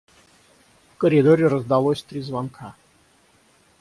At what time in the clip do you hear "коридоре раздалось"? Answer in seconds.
0.97-2.01